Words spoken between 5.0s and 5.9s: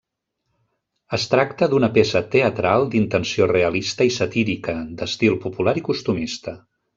d'estil popular i